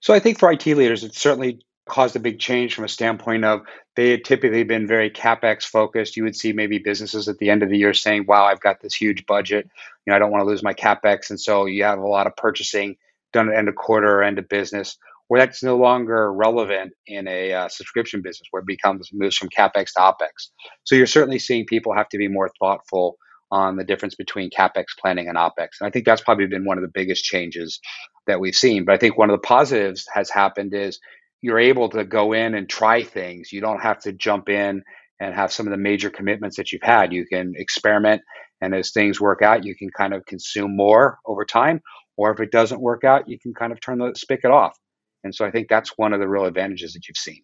So 0.00 0.12
I 0.12 0.18
think 0.18 0.38
for 0.38 0.52
IT 0.52 0.66
leaders, 0.66 1.02
it's 1.02 1.18
certainly 1.18 1.64
caused 1.86 2.16
a 2.16 2.20
big 2.20 2.38
change 2.38 2.74
from 2.74 2.84
a 2.84 2.88
standpoint 2.88 3.46
of 3.46 3.62
they 3.96 4.10
had 4.10 4.24
typically 4.24 4.64
been 4.64 4.86
very 4.86 5.08
capex 5.08 5.64
focused. 5.64 6.18
You 6.18 6.24
would 6.24 6.36
see 6.36 6.52
maybe 6.52 6.76
businesses 6.76 7.28
at 7.28 7.38
the 7.38 7.48
end 7.48 7.62
of 7.62 7.70
the 7.70 7.78
year 7.78 7.94
saying, 7.94 8.26
"Wow, 8.28 8.44
I've 8.44 8.60
got 8.60 8.82
this 8.82 8.94
huge 8.94 9.24
budget. 9.24 9.66
You 10.04 10.10
know, 10.10 10.16
I 10.16 10.18
don't 10.18 10.30
want 10.30 10.42
to 10.42 10.46
lose 10.46 10.62
my 10.62 10.74
capex," 10.74 11.30
and 11.30 11.40
so 11.40 11.64
you 11.64 11.84
have 11.84 11.98
a 11.98 12.06
lot 12.06 12.26
of 12.26 12.36
purchasing 12.36 12.98
done 13.32 13.48
at 13.48 13.56
end 13.56 13.70
of 13.70 13.74
quarter 13.74 14.18
or 14.18 14.22
end 14.22 14.38
of 14.38 14.50
business. 14.50 14.98
Where 15.28 15.40
that's 15.40 15.62
no 15.62 15.76
longer 15.76 16.32
relevant 16.32 16.92
in 17.06 17.26
a 17.26 17.52
uh, 17.52 17.68
subscription 17.68 18.20
business, 18.22 18.48
where 18.50 18.60
it 18.60 18.66
becomes 18.66 19.08
moves 19.12 19.36
from 19.36 19.48
capex 19.48 19.92
to 19.94 20.00
opex. 20.00 20.50
So 20.84 20.94
you're 20.94 21.06
certainly 21.06 21.38
seeing 21.38 21.64
people 21.66 21.94
have 21.94 22.08
to 22.10 22.18
be 22.18 22.28
more 22.28 22.50
thoughtful 22.60 23.16
on 23.50 23.76
the 23.76 23.84
difference 23.84 24.14
between 24.16 24.50
capex 24.50 24.86
planning 25.00 25.28
and 25.28 25.38
opex. 25.38 25.68
And 25.80 25.86
I 25.86 25.90
think 25.90 26.04
that's 26.04 26.22
probably 26.22 26.46
been 26.46 26.64
one 26.64 26.76
of 26.76 26.82
the 26.82 26.90
biggest 26.92 27.24
changes 27.24 27.80
that 28.26 28.40
we've 28.40 28.54
seen. 28.54 28.84
But 28.84 28.94
I 28.94 28.98
think 28.98 29.16
one 29.16 29.30
of 29.30 29.34
the 29.34 29.46
positives 29.46 30.06
has 30.12 30.28
happened 30.28 30.74
is 30.74 30.98
you're 31.40 31.60
able 31.60 31.88
to 31.90 32.04
go 32.04 32.32
in 32.32 32.54
and 32.54 32.68
try 32.68 33.02
things. 33.02 33.52
You 33.52 33.60
don't 33.60 33.82
have 33.82 34.00
to 34.00 34.12
jump 34.12 34.48
in 34.48 34.82
and 35.20 35.34
have 35.34 35.52
some 35.52 35.66
of 35.66 35.70
the 35.70 35.76
major 35.76 36.10
commitments 36.10 36.56
that 36.56 36.72
you've 36.72 36.82
had. 36.82 37.12
You 37.12 37.26
can 37.26 37.52
experiment, 37.56 38.22
and 38.60 38.74
as 38.74 38.90
things 38.90 39.20
work 39.20 39.42
out, 39.42 39.64
you 39.64 39.76
can 39.76 39.90
kind 39.96 40.14
of 40.14 40.24
consume 40.26 40.76
more 40.76 41.18
over 41.26 41.44
time. 41.44 41.80
Or 42.16 42.32
if 42.32 42.40
it 42.40 42.50
doesn't 42.50 42.80
work 42.80 43.04
out, 43.04 43.28
you 43.28 43.38
can 43.38 43.54
kind 43.54 43.72
of 43.72 43.80
turn 43.80 43.98
the 43.98 44.12
spigot 44.16 44.50
off. 44.50 44.76
And 45.24 45.34
so 45.34 45.44
I 45.44 45.50
think 45.50 45.68
that's 45.68 45.96
one 45.98 46.12
of 46.12 46.20
the 46.20 46.28
real 46.28 46.44
advantages 46.44 46.92
that 46.92 47.08
you've 47.08 47.16
seen. 47.16 47.42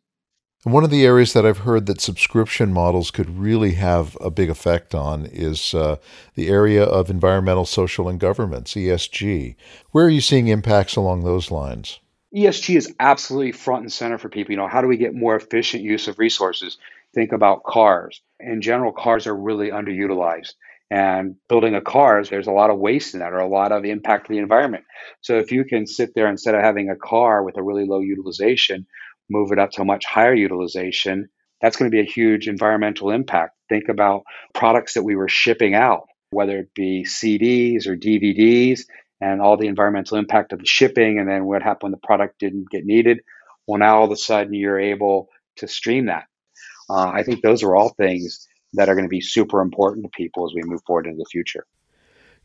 And 0.64 0.74
one 0.74 0.84
of 0.84 0.90
the 0.90 1.06
areas 1.06 1.32
that 1.32 1.46
I've 1.46 1.58
heard 1.58 1.86
that 1.86 2.02
subscription 2.02 2.72
models 2.72 3.10
could 3.10 3.38
really 3.38 3.72
have 3.72 4.16
a 4.20 4.30
big 4.30 4.50
effect 4.50 4.94
on 4.94 5.24
is 5.26 5.72
uh, 5.72 5.96
the 6.34 6.48
area 6.48 6.84
of 6.84 7.08
environmental, 7.08 7.64
social, 7.64 8.10
and 8.10 8.20
governance, 8.20 8.74
ESG. 8.74 9.56
Where 9.92 10.04
are 10.04 10.10
you 10.10 10.20
seeing 10.20 10.48
impacts 10.48 10.96
along 10.96 11.24
those 11.24 11.50
lines? 11.50 11.98
ESG 12.36 12.76
is 12.76 12.94
absolutely 13.00 13.52
front 13.52 13.82
and 13.82 13.92
center 13.92 14.18
for 14.18 14.28
people. 14.28 14.52
You 14.52 14.58
know, 14.58 14.68
how 14.68 14.82
do 14.82 14.86
we 14.86 14.98
get 14.98 15.14
more 15.14 15.34
efficient 15.34 15.82
use 15.82 16.08
of 16.08 16.18
resources? 16.18 16.76
Think 17.14 17.32
about 17.32 17.64
cars. 17.64 18.20
In 18.38 18.60
general, 18.60 18.92
cars 18.92 19.26
are 19.26 19.34
really 19.34 19.70
underutilized. 19.70 20.54
And 20.90 21.36
building 21.48 21.76
a 21.76 21.80
car, 21.80 22.24
there's 22.24 22.48
a 22.48 22.52
lot 22.52 22.70
of 22.70 22.78
waste 22.78 23.14
in 23.14 23.20
that 23.20 23.32
or 23.32 23.38
a 23.38 23.48
lot 23.48 23.70
of 23.70 23.84
impact 23.84 24.26
to 24.26 24.32
the 24.32 24.40
environment. 24.40 24.84
So 25.20 25.38
if 25.38 25.52
you 25.52 25.64
can 25.64 25.86
sit 25.86 26.10
there 26.14 26.28
instead 26.28 26.56
of 26.56 26.62
having 26.62 26.90
a 26.90 26.96
car 26.96 27.44
with 27.44 27.56
a 27.56 27.62
really 27.62 27.86
low 27.86 28.00
utilization, 28.00 28.86
move 29.28 29.52
it 29.52 29.60
up 29.60 29.70
to 29.72 29.82
a 29.82 29.84
much 29.84 30.04
higher 30.04 30.34
utilization, 30.34 31.28
that's 31.60 31.76
going 31.76 31.90
to 31.90 31.94
be 31.94 32.00
a 32.00 32.10
huge 32.10 32.48
environmental 32.48 33.10
impact. 33.10 33.54
Think 33.68 33.88
about 33.88 34.22
products 34.52 34.94
that 34.94 35.04
we 35.04 35.14
were 35.14 35.28
shipping 35.28 35.74
out, 35.74 36.08
whether 36.30 36.58
it 36.58 36.74
be 36.74 37.04
CDs 37.04 37.86
or 37.86 37.96
DVDs 37.96 38.80
and 39.20 39.40
all 39.40 39.56
the 39.56 39.68
environmental 39.68 40.16
impact 40.16 40.52
of 40.52 40.58
the 40.58 40.66
shipping 40.66 41.18
and 41.18 41.28
then 41.28 41.44
what 41.44 41.62
happened 41.62 41.82
when 41.82 41.92
the 41.92 42.06
product 42.06 42.40
didn't 42.40 42.70
get 42.70 42.84
needed. 42.84 43.20
Well, 43.66 43.78
now 43.78 43.98
all 43.98 44.04
of 44.04 44.10
a 44.10 44.16
sudden 44.16 44.54
you're 44.54 44.80
able 44.80 45.28
to 45.56 45.68
stream 45.68 46.06
that. 46.06 46.24
Uh, 46.88 47.08
I 47.14 47.22
think 47.22 47.42
those 47.42 47.62
are 47.62 47.76
all 47.76 47.90
things 47.90 48.48
that 48.74 48.88
are 48.88 48.94
going 48.94 49.04
to 49.04 49.10
be 49.10 49.20
super 49.20 49.60
important 49.60 50.04
to 50.04 50.10
people 50.10 50.46
as 50.46 50.54
we 50.54 50.62
move 50.62 50.80
forward 50.86 51.06
into 51.06 51.18
the 51.18 51.28
future. 51.30 51.66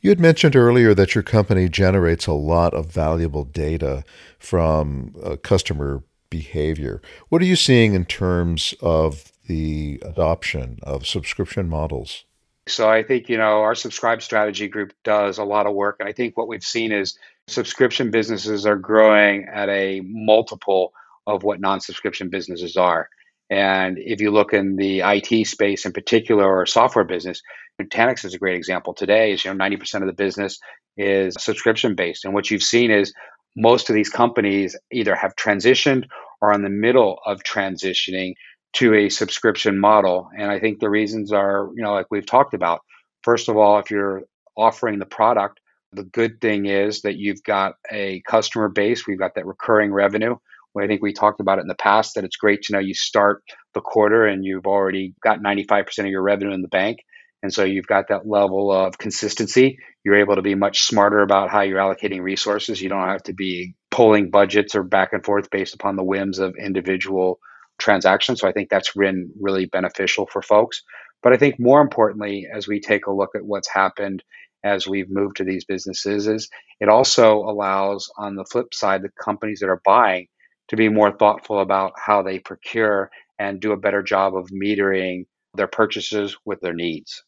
You 0.01 0.09
had 0.09 0.19
mentioned 0.19 0.55
earlier 0.55 0.93
that 0.93 1.15
your 1.15 1.23
company 1.23 1.69
generates 1.69 2.27
a 2.27 2.33
lot 2.33 2.73
of 2.73 2.91
valuable 2.91 3.45
data 3.45 4.03
from 4.37 5.15
uh, 5.23 5.37
customer 5.37 6.03
behavior. 6.29 7.01
What 7.29 7.41
are 7.41 7.45
you 7.45 7.55
seeing 7.55 7.93
in 7.93 8.05
terms 8.05 8.73
of 8.81 9.31
the 9.47 10.01
adoption 10.03 10.79
of 10.83 11.07
subscription 11.07 11.69
models? 11.69 12.25
So 12.67 12.89
I 12.89 13.03
think, 13.03 13.29
you 13.29 13.37
know, 13.37 13.61
our 13.61 13.75
subscribe 13.75 14.21
strategy 14.21 14.67
group 14.67 14.93
does 15.03 15.37
a 15.37 15.43
lot 15.43 15.67
of 15.67 15.73
work. 15.75 15.97
And 15.99 16.09
I 16.09 16.13
think 16.13 16.35
what 16.35 16.47
we've 16.47 16.63
seen 16.63 16.91
is 16.91 17.17
subscription 17.47 18.09
businesses 18.09 18.65
are 18.65 18.75
growing 18.75 19.45
at 19.45 19.69
a 19.69 20.01
multiple 20.01 20.93
of 21.27 21.43
what 21.43 21.59
non 21.59 21.79
subscription 21.79 22.29
businesses 22.29 22.75
are. 22.75 23.09
And 23.49 23.97
if 23.99 24.21
you 24.21 24.31
look 24.31 24.53
in 24.53 24.75
the 24.75 25.01
IT 25.01 25.47
space 25.47 25.85
in 25.85 25.91
particular 25.91 26.45
or 26.45 26.65
software 26.65 27.05
business, 27.05 27.41
Nutanix 27.81 28.25
is 28.25 28.33
a 28.33 28.39
great 28.39 28.55
example 28.55 28.93
today. 28.93 29.33
Is 29.33 29.45
you 29.45 29.53
know 29.53 29.63
90% 29.63 30.01
of 30.01 30.07
the 30.07 30.13
business 30.13 30.59
is 30.97 31.35
subscription 31.39 31.95
based, 31.95 32.25
and 32.25 32.33
what 32.33 32.49
you've 32.49 32.63
seen 32.63 32.91
is 32.91 33.13
most 33.55 33.89
of 33.89 33.95
these 33.95 34.09
companies 34.09 34.75
either 34.91 35.15
have 35.15 35.35
transitioned 35.35 36.05
or 36.41 36.51
are 36.51 36.53
in 36.53 36.63
the 36.63 36.69
middle 36.69 37.19
of 37.25 37.43
transitioning 37.43 38.33
to 38.73 38.93
a 38.93 39.09
subscription 39.09 39.79
model. 39.79 40.29
And 40.37 40.51
I 40.51 40.59
think 40.59 40.79
the 40.79 40.89
reasons 40.89 41.31
are, 41.31 41.69
you 41.75 41.83
know, 41.83 41.93
like 41.93 42.07
we've 42.11 42.25
talked 42.25 42.53
about. 42.53 42.81
First 43.23 43.47
of 43.47 43.55
all, 43.57 43.79
if 43.79 43.89
you're 43.89 44.23
offering 44.57 44.99
the 44.99 45.05
product, 45.05 45.59
the 45.93 46.03
good 46.03 46.41
thing 46.41 46.65
is 46.65 47.01
that 47.01 47.15
you've 47.15 47.43
got 47.43 47.75
a 47.91 48.21
customer 48.27 48.67
base, 48.67 49.07
we've 49.07 49.19
got 49.19 49.35
that 49.35 49.45
recurring 49.45 49.93
revenue. 49.93 50.35
I 50.83 50.87
think 50.87 51.01
we 51.01 51.13
talked 51.13 51.39
about 51.39 51.59
it 51.59 51.61
in 51.61 51.67
the 51.67 51.75
past 51.75 52.15
that 52.15 52.23
it's 52.23 52.37
great 52.37 52.63
to 52.63 52.73
know 52.73 52.79
you 52.79 52.93
start 52.93 53.43
the 53.73 53.81
quarter 53.81 54.25
and 54.25 54.43
you've 54.43 54.67
already 54.67 55.13
got 55.23 55.39
95% 55.39 55.99
of 55.99 56.05
your 56.07 56.21
revenue 56.21 56.53
in 56.53 56.61
the 56.61 56.67
bank. 56.67 56.99
And 57.43 57.53
so 57.53 57.63
you've 57.63 57.87
got 57.87 58.07
that 58.09 58.27
level 58.27 58.71
of 58.71 58.97
consistency. 58.97 59.77
You're 60.03 60.17
able 60.17 60.35
to 60.35 60.41
be 60.41 60.55
much 60.55 60.81
smarter 60.81 61.19
about 61.19 61.51
how 61.51 61.61
you're 61.61 61.79
allocating 61.79 62.21
resources. 62.21 62.81
You 62.81 62.89
don't 62.89 63.07
have 63.07 63.23
to 63.23 63.33
be 63.33 63.75
pulling 63.91 64.31
budgets 64.31 64.75
or 64.75 64.83
back 64.83 65.13
and 65.13 65.23
forth 65.23 65.49
based 65.51 65.75
upon 65.75 65.95
the 65.95 66.03
whims 66.03 66.39
of 66.39 66.55
individual 66.55 67.39
transactions. 67.77 68.41
So 68.41 68.47
I 68.47 68.51
think 68.51 68.69
that's 68.69 68.93
been 68.93 69.31
really 69.39 69.65
beneficial 69.65 70.25
for 70.25 70.41
folks. 70.41 70.81
But 71.21 71.33
I 71.33 71.37
think 71.37 71.59
more 71.59 71.81
importantly, 71.81 72.47
as 72.51 72.67
we 72.67 72.79
take 72.79 73.05
a 73.05 73.13
look 73.13 73.31
at 73.35 73.45
what's 73.45 73.69
happened 73.69 74.23
as 74.63 74.87
we've 74.87 75.09
moved 75.09 75.37
to 75.37 75.43
these 75.43 75.65
businesses, 75.65 76.27
is 76.27 76.49
it 76.79 76.89
also 76.89 77.37
allows 77.37 78.11
on 78.17 78.35
the 78.35 78.45
flip 78.45 78.73
side 78.73 79.03
the 79.03 79.09
companies 79.23 79.59
that 79.59 79.69
are 79.69 79.81
buying 79.85 80.27
to 80.69 80.75
be 80.75 80.89
more 80.89 81.11
thoughtful 81.11 81.59
about 81.59 81.93
how 81.97 82.21
they 82.21 82.39
procure 82.39 83.09
and 83.39 83.59
do 83.59 83.71
a 83.71 83.77
better 83.77 84.01
job 84.01 84.35
of 84.35 84.49
metering 84.49 85.25
their 85.53 85.67
purchases 85.67 86.37
with 86.45 86.61
their 86.61 86.73
needs. 86.73 87.23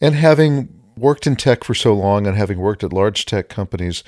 And 0.00 0.14
having 0.14 0.82
worked 0.96 1.26
in 1.26 1.36
tech 1.36 1.64
for 1.64 1.74
so 1.74 1.94
long 1.94 2.26
and 2.26 2.36
having 2.36 2.58
worked 2.58 2.84
at 2.84 2.92
large 2.92 3.24
tech 3.24 3.48
companies, 3.48 4.04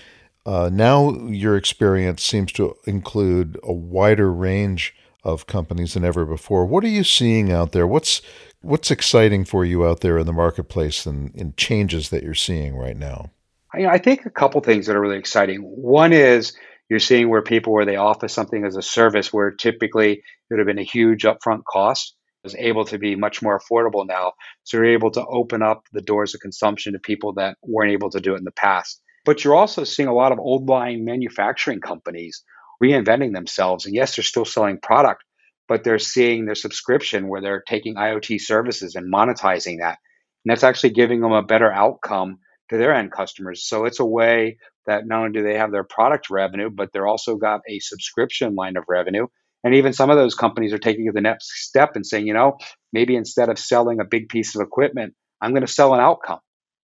uh, 0.46 0.70
now 0.72 1.12
your 1.26 1.56
experience 1.56 2.22
seems 2.22 2.52
to 2.52 2.74
include 2.86 3.58
a 3.62 3.72
wider 3.72 4.32
range 4.32 4.94
of 5.24 5.46
companies 5.46 5.94
than 5.94 6.04
ever 6.04 6.24
before. 6.24 6.64
What 6.64 6.84
are 6.84 6.88
you 6.88 7.04
seeing 7.04 7.52
out 7.52 7.72
there? 7.72 7.86
What's 7.86 8.22
what's 8.60 8.90
exciting 8.90 9.44
for 9.44 9.64
you 9.64 9.86
out 9.86 10.00
there 10.00 10.18
in 10.18 10.26
the 10.26 10.32
marketplace 10.32 11.06
and 11.06 11.34
in 11.34 11.54
changes 11.56 12.10
that 12.10 12.22
you're 12.22 12.34
seeing 12.34 12.76
right 12.76 12.96
now? 12.96 13.30
I, 13.74 13.86
I 13.86 13.98
think 13.98 14.24
a 14.26 14.30
couple 14.30 14.60
things 14.60 14.86
that 14.86 14.96
are 14.96 15.00
really 15.00 15.18
exciting. 15.18 15.60
One 15.60 16.12
is 16.12 16.54
you're 16.88 16.98
seeing 16.98 17.28
where 17.28 17.42
people 17.42 17.72
where 17.72 17.84
they 17.84 17.96
offer 17.96 18.28
something 18.28 18.64
as 18.64 18.76
a 18.76 18.82
service 18.82 19.32
where 19.32 19.50
typically 19.50 20.12
it 20.12 20.22
would 20.50 20.58
have 20.58 20.66
been 20.66 20.78
a 20.78 20.82
huge 20.82 21.24
upfront 21.24 21.62
cost 21.70 22.14
is 22.44 22.54
able 22.58 22.84
to 22.86 22.98
be 22.98 23.16
much 23.16 23.42
more 23.42 23.58
affordable 23.58 24.06
now. 24.06 24.32
So 24.64 24.76
you're 24.76 24.86
able 24.86 25.10
to 25.12 25.26
open 25.26 25.62
up 25.62 25.82
the 25.92 26.02
doors 26.02 26.34
of 26.34 26.40
consumption 26.40 26.92
to 26.92 26.98
people 26.98 27.34
that 27.34 27.56
weren't 27.62 27.92
able 27.92 28.10
to 28.10 28.20
do 28.20 28.34
it 28.34 28.38
in 28.38 28.44
the 28.44 28.52
past. 28.52 29.00
But 29.24 29.44
you're 29.44 29.56
also 29.56 29.84
seeing 29.84 30.08
a 30.08 30.14
lot 30.14 30.32
of 30.32 30.38
old 30.38 30.68
line 30.68 31.04
manufacturing 31.04 31.80
companies 31.80 32.42
reinventing 32.82 33.34
themselves. 33.34 33.84
And 33.84 33.94
yes, 33.94 34.16
they're 34.16 34.22
still 34.22 34.44
selling 34.44 34.78
product, 34.78 35.24
but 35.66 35.84
they're 35.84 35.98
seeing 35.98 36.46
their 36.46 36.54
subscription 36.54 37.28
where 37.28 37.40
they're 37.40 37.62
taking 37.68 37.96
IoT 37.96 38.40
services 38.40 38.94
and 38.94 39.12
monetizing 39.12 39.80
that. 39.80 39.98
And 40.44 40.52
that's 40.52 40.64
actually 40.64 40.90
giving 40.90 41.20
them 41.20 41.32
a 41.32 41.42
better 41.42 41.70
outcome 41.70 42.38
to 42.70 42.76
their 42.76 42.94
end 42.94 43.12
customers. 43.12 43.66
So 43.66 43.84
it's 43.84 44.00
a 44.00 44.04
way 44.04 44.58
that 44.86 45.06
not 45.06 45.20
only 45.20 45.32
do 45.32 45.42
they 45.42 45.58
have 45.58 45.72
their 45.72 45.84
product 45.84 46.30
revenue, 46.30 46.70
but 46.70 46.90
they're 46.92 47.06
also 47.06 47.36
got 47.36 47.60
a 47.68 47.78
subscription 47.78 48.54
line 48.54 48.76
of 48.76 48.84
revenue. 48.88 49.26
And 49.64 49.74
even 49.74 49.92
some 49.92 50.10
of 50.10 50.16
those 50.16 50.34
companies 50.34 50.72
are 50.72 50.78
taking 50.78 51.10
the 51.12 51.20
next 51.20 51.66
step 51.66 51.96
and 51.96 52.06
saying, 52.06 52.26
you 52.26 52.34
know, 52.34 52.58
maybe 52.92 53.16
instead 53.16 53.48
of 53.48 53.58
selling 53.58 54.00
a 54.00 54.04
big 54.04 54.28
piece 54.28 54.54
of 54.54 54.62
equipment, 54.62 55.14
I'm 55.40 55.50
going 55.50 55.66
to 55.66 55.72
sell 55.72 55.94
an 55.94 56.00
outcome. 56.00 56.38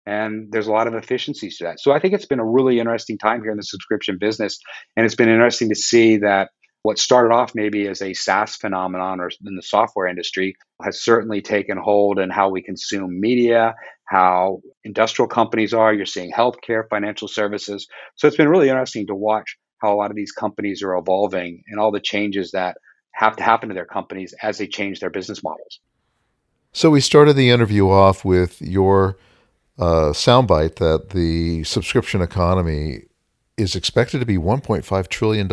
And 0.06 0.48
there's 0.50 0.66
a 0.66 0.72
lot 0.72 0.86
of 0.86 0.94
efficiencies 0.94 1.58
to 1.58 1.64
that. 1.64 1.80
So 1.80 1.92
I 1.92 1.98
think 1.98 2.14
it's 2.14 2.26
been 2.26 2.40
a 2.40 2.44
really 2.44 2.78
interesting 2.78 3.16
time 3.18 3.42
here 3.42 3.50
in 3.50 3.56
the 3.56 3.62
subscription 3.62 4.18
business. 4.18 4.58
And 4.96 5.06
it's 5.06 5.14
been 5.14 5.28
interesting 5.28 5.70
to 5.70 5.74
see 5.74 6.18
that 6.18 6.50
what 6.84 6.98
started 6.98 7.32
off 7.34 7.54
maybe 7.54 7.88
as 7.88 8.02
a 8.02 8.12
SaaS 8.12 8.56
phenomenon 8.56 9.18
or 9.18 9.30
in 9.46 9.56
the 9.56 9.62
software 9.62 10.06
industry 10.06 10.54
has 10.82 11.02
certainly 11.02 11.40
taken 11.40 11.78
hold 11.78 12.18
in 12.18 12.28
how 12.28 12.50
we 12.50 12.60
consume 12.60 13.18
media, 13.18 13.74
how 14.04 14.60
industrial 14.84 15.26
companies 15.26 15.72
are. 15.72 15.94
You're 15.94 16.04
seeing 16.04 16.30
healthcare, 16.30 16.86
financial 16.90 17.26
services. 17.26 17.88
So 18.16 18.28
it's 18.28 18.36
been 18.36 18.50
really 18.50 18.68
interesting 18.68 19.06
to 19.06 19.14
watch 19.14 19.56
how 19.78 19.94
a 19.94 19.96
lot 19.96 20.10
of 20.10 20.16
these 20.16 20.30
companies 20.30 20.82
are 20.82 20.94
evolving 20.94 21.64
and 21.68 21.80
all 21.80 21.90
the 21.90 22.00
changes 22.00 22.50
that 22.50 22.76
have 23.12 23.34
to 23.36 23.42
happen 23.42 23.70
to 23.70 23.74
their 23.74 23.86
companies 23.86 24.34
as 24.42 24.58
they 24.58 24.66
change 24.66 25.00
their 25.00 25.08
business 25.08 25.42
models. 25.42 25.80
So 26.72 26.90
we 26.90 27.00
started 27.00 27.32
the 27.32 27.48
interview 27.48 27.88
off 27.88 28.26
with 28.26 28.60
your 28.60 29.16
uh, 29.78 30.12
soundbite 30.12 30.74
that 30.76 31.10
the 31.10 31.64
subscription 31.64 32.20
economy 32.20 33.04
is 33.56 33.74
expected 33.74 34.18
to 34.18 34.26
be 34.26 34.36
$1.5 34.36 35.08
trillion 35.08 35.48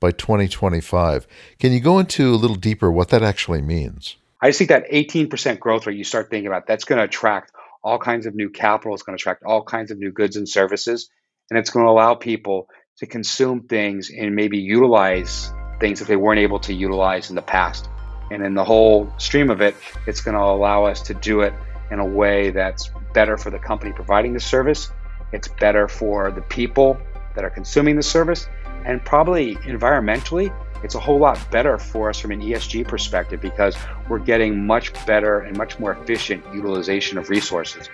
by 0.00 0.10
2025. 0.10 1.26
Can 1.58 1.72
you 1.72 1.80
go 1.80 1.98
into 1.98 2.34
a 2.34 2.36
little 2.36 2.56
deeper 2.56 2.90
what 2.90 3.08
that 3.08 3.22
actually 3.22 3.62
means? 3.62 4.16
I 4.40 4.48
just 4.48 4.58
think 4.58 4.70
that 4.70 4.90
18% 4.90 5.58
growth 5.58 5.86
rate 5.86 5.96
you 5.96 6.04
start 6.04 6.30
thinking 6.30 6.46
about, 6.46 6.66
that's 6.66 6.84
going 6.84 6.98
to 6.98 7.04
attract 7.04 7.52
all 7.82 7.98
kinds 7.98 8.26
of 8.26 8.34
new 8.34 8.50
capital. 8.50 8.94
It's 8.94 9.02
going 9.02 9.16
to 9.16 9.20
attract 9.20 9.42
all 9.44 9.62
kinds 9.62 9.90
of 9.90 9.98
new 9.98 10.12
goods 10.12 10.36
and 10.36 10.48
services. 10.48 11.10
And 11.50 11.58
it's 11.58 11.70
going 11.70 11.84
to 11.84 11.90
allow 11.90 12.14
people 12.14 12.68
to 12.98 13.06
consume 13.06 13.62
things 13.62 14.10
and 14.10 14.34
maybe 14.34 14.58
utilize 14.58 15.52
things 15.80 16.00
that 16.00 16.08
they 16.08 16.16
weren't 16.16 16.40
able 16.40 16.60
to 16.60 16.74
utilize 16.74 17.30
in 17.30 17.36
the 17.36 17.42
past. 17.42 17.88
And 18.30 18.44
in 18.44 18.54
the 18.54 18.64
whole 18.64 19.12
stream 19.18 19.50
of 19.50 19.60
it, 19.60 19.74
it's 20.06 20.20
going 20.20 20.34
to 20.34 20.42
allow 20.42 20.84
us 20.84 21.02
to 21.02 21.14
do 21.14 21.40
it 21.40 21.54
in 21.90 21.98
a 21.98 22.06
way 22.06 22.50
that's 22.50 22.90
better 23.14 23.36
for 23.36 23.50
the 23.50 23.58
company 23.58 23.92
providing 23.92 24.34
the 24.34 24.40
service. 24.40 24.90
It's 25.32 25.48
better 25.48 25.88
for 25.88 26.30
the 26.30 26.42
people 26.42 26.98
that 27.34 27.44
are 27.44 27.50
consuming 27.50 27.96
the 27.96 28.02
service. 28.02 28.46
And 28.84 29.04
probably 29.04 29.56
environmentally, 29.56 30.54
it's 30.82 30.94
a 30.94 31.00
whole 31.00 31.18
lot 31.18 31.38
better 31.50 31.78
for 31.78 32.08
us 32.08 32.18
from 32.18 32.30
an 32.30 32.40
ESG 32.40 32.86
perspective 32.86 33.40
because 33.40 33.76
we're 34.08 34.18
getting 34.18 34.66
much 34.66 34.92
better 35.06 35.40
and 35.40 35.56
much 35.56 35.78
more 35.78 35.92
efficient 35.92 36.44
utilization 36.54 37.18
of 37.18 37.30
resources. 37.30 37.88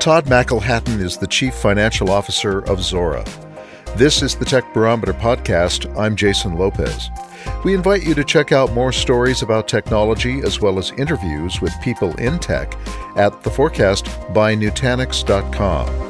Todd 0.00 0.24
McElhatton 0.24 1.00
is 1.00 1.18
the 1.18 1.26
Chief 1.26 1.54
Financial 1.54 2.10
Officer 2.10 2.60
of 2.60 2.78
Zuora. 2.78 3.28
This 3.96 4.22
is 4.22 4.34
the 4.34 4.46
Tech 4.46 4.72
Barometer 4.72 5.12
podcast. 5.12 5.94
I'm 5.98 6.16
Jason 6.16 6.56
Lopez. 6.56 7.10
We 7.64 7.74
invite 7.74 8.04
you 8.04 8.14
to 8.14 8.24
check 8.24 8.52
out 8.52 8.72
more 8.72 8.92
stories 8.92 9.42
about 9.42 9.68
technology 9.68 10.40
as 10.40 10.60
well 10.60 10.78
as 10.78 10.92
interviews 10.92 11.60
with 11.60 11.74
people 11.82 12.14
in 12.16 12.38
tech 12.38 12.74
at 13.16 13.42
the 13.42 13.50
forecast 13.50 14.06
by 14.32 14.54
Nutanix.com. 14.54 16.09